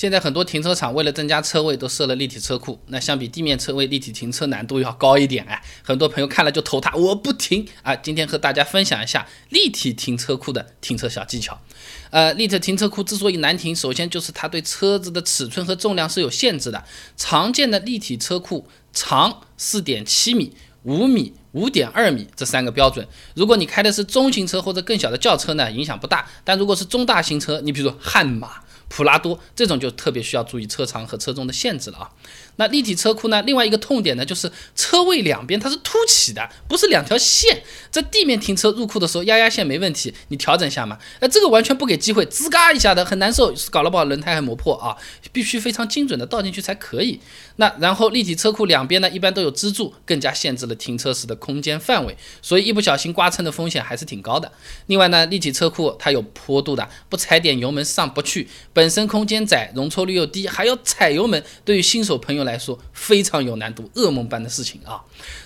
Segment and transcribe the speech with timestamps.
[0.00, 5.62] 现在很多停车场为了增加车位都设了立体车库，那相比地面车位，立体停车难度要高一点哎。
[5.82, 7.94] 很多朋友看了就头大，我不停啊！
[7.94, 11.60] 今天和大家分享一下立体停车库的停车小技巧。
[12.08, 16.82] 呃，立体停车库之所以难停，首先就是它对车子的尺寸和重量是有限制的。
[17.18, 20.54] 常见的立体车库长四点七米、
[20.84, 23.06] 五米、五点二米这三个标准。
[23.34, 26.26] 如果你开的是中型车或者更小的轿车呢，影响不大。
[26.42, 28.62] 但如果是中大型车，你比如说悍马。
[28.90, 32.10] 普拉多这种就特别需要注意车长和车重的限制了啊。
[32.60, 33.40] 那立体车库呢？
[33.44, 37.62] 另外一个痛点呢，就是车位两边它是凸起的，不是两条线。
[37.90, 40.98] 在地面停车入库的时候，压压线没问题，你调整一下嘛。
[41.20, 44.94] 那这个完全不给机会，吱嘎一下的很难受，搞了不好轮胎还磨破啊。
[45.32, 47.18] 必须非常精准的倒进去才可以。
[47.56, 54.52] 那然后立体车库两边呢，一般都有支柱，更加限制了停车时的空间范围，所以一不小心刮蹭的风险还是挺高的。
[54.86, 58.46] 另外呢，立体车库它有坡度的，不踩点油门上不去。
[58.74, 65.00] 本身空间窄，容错率又低，还要踩油门，对于新手朋友来来说非常有难度，噩梦般的事情啊。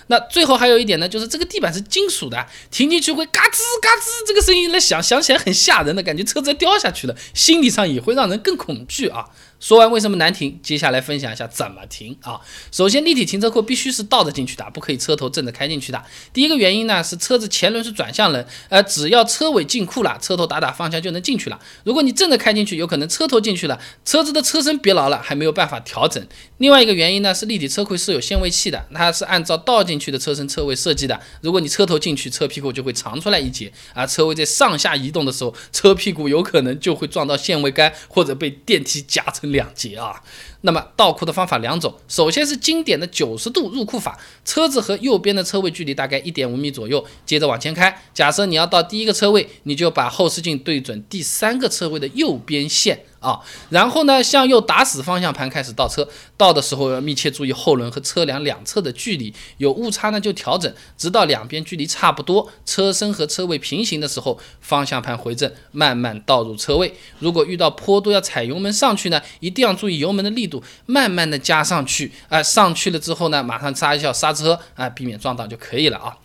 [0.07, 9.25] 那最后还有一点呢，就是这个地板是金属的，停进去会嘎吱嘎吱这个声音来响，响起来很吓人的感觉，车子掉下去了，心理上也会让人更恐惧啊。
[9.57, 12.39] 说完为什么难停，接下来分享一下怎么停啊。
[12.71, 16.03] 首先，立体停车库必须是倒着进去的，不可以车头正着开进去的。
[16.33, 21.59] 第一个原因呢是车子前轮是转向轮，呃，只要车尾进库了，车头打打方向就能进去了。
[21.83, 26.23] 如果你正着开进去，有可能车头进去了，车子的车身别牢了，还没有办法调整。
[26.57, 31.19] 另外一个原因呢是立体车库是有限位器的，它是按照倒进去的车身车位设计的。
[31.41, 39.51] 如果你车头进去，车屁股就会长出来一截啊，车位在上下移动的时候，车屁股有可能就会撞到限位杆或者被电梯夹成。
[39.55, 40.21] 两截啊，
[40.65, 48.01] 那么倒库的方法两种，首先是经典的九十度入库法，车子和右边的车位距离大概一点五米左右，接着往前开。
[48.13, 53.05] 假设你要到第一个车位，你就把后视镜对准第三个车位的右边线。
[53.25, 56.07] 啊，然后呢，向右打死方向盘开始倒车，
[56.37, 66.93] 倒的时候要密切注意后轮和车辆两侧的距离，有误差呢就调整，直到两边距离差不多，车身和车位平行的时候，方向盘回正，慢慢倒入车位。
[67.17, 70.54] 如果遇到坡度要踩油门上去呢，一定要注意油门的力度，
[70.85, 76.15] 慢慢的加上去，啊，上去了之后呢，马上刹一下刹车，啊，避免撞到就可以了啊。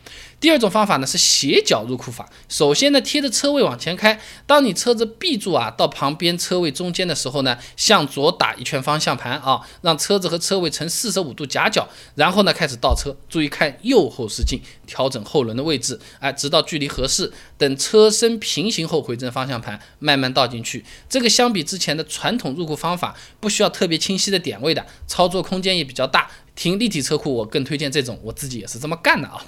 [0.41, 2.29] 第二种方法呢是斜角入库法。
[2.49, 20.83] 首先呢，贴着车位往前开，当你车子 B 柱啊到旁边车位中间的时候呢，向左打一圈方向盘啊，让车子和车位呈四十五度夹角，然后呢开始倒车，注意看右后视镜，调整后轮的位置，哎，直到距离合适，等车身平行后回正方向盘，慢慢倒进去。
[21.09, 26.31] 这个相比之前的传统入库方法，不需要特别清晰的点位的，操作空间也比较大。
[26.55, 29.43] 停立体车库，我更推荐这种，我自己也是这么干的啊。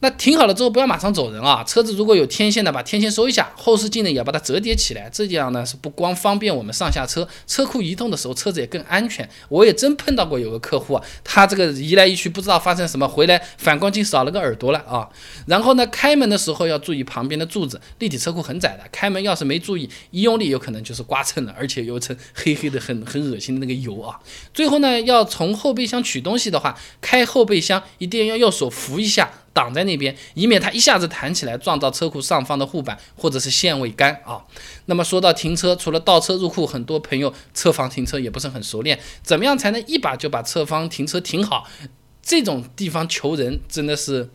[0.00, 1.64] 那停好了之后，不要马上走人啊。
[1.64, 9.28] 车子如果有天线的，把天线收一下，后视镜呢也要把它折叠起来，这样呢是不光方便我们上下车，车库移动的时候车子也更安全。
[9.48, 15.08] 我也真碰到过有个客户啊，他这个移来移去不知道发生什么，回来反光镜少了个耳朵了啊。
[15.46, 24.16] 然后呢，开门的时候要注意旁边的柱子，立体车库很窄的，开门要是没注意，一用力有可能就是刮蹭了，而且有一层黑黑的很很恶心的那个油啊。
[24.54, 29.30] 最后呢，要从后备箱取东西的话，开后备箱一定要用手扶一下。
[29.54, 34.44] 挡在那边，以免它一下子弹起来撞到车库上方的护板或者是限位杆啊。
[34.84, 41.66] 那么说到停车，除了倒车入库，很多朋友侧方停车也不是很熟练，怎么样才能一把就把侧方停车停好？
[42.22, 44.30] 这种地方求人真的是。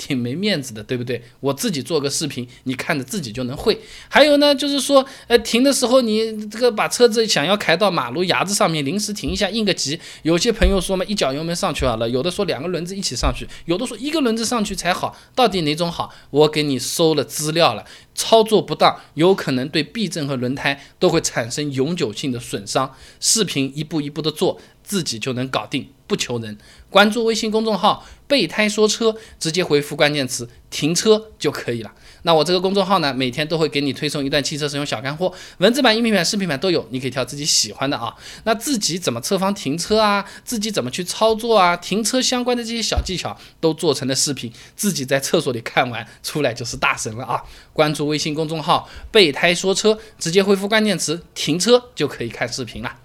[0.00, 1.22] 挺没面子的，对不对？
[1.40, 3.78] 我自己做个视频，你看着自己就能会。
[4.08, 10.00] 还有呢，就是说，呃，停的时候你这个把车子想要开到马路牙子上面，临时停一下，应个急。
[10.22, 15.14] 有些朋友说嘛，一脚油门上去好了；有的说两个轮子一起上去；有的说一个轮子上去才好。
[15.34, 16.10] 到底哪种好？
[16.30, 17.84] 我给你收了资料了，
[18.14, 22.94] 操作不当，有可能对避震和轮胎都会产生永久性的损伤。
[23.20, 24.58] 视频一步一步的做。
[24.90, 26.58] 自己就能搞定，不求人。
[26.90, 31.92] 关注微信公众号“备胎说车”，直接回复关键词“停车”就可以了。
[32.22, 38.12] 那我这个公众号呢，每天都会给你推送一段汽车使用小干货，文字版、音频版、视频版都有，你可以挑自己喜欢的啊。
[38.42, 40.28] 那自己怎么侧方停车啊？
[40.44, 41.76] 自己怎么去操作啊？
[41.76, 47.44] 停车相关的这些小技巧都做成了视频，自己在厕所里看完出来就是大神了啊！
[47.72, 52.96] 关注微信公众号“备胎说车”，直接回复关键词“停车”就可以看视频了。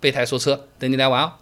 [0.00, 1.32] 备胎说车，等你来玩哦。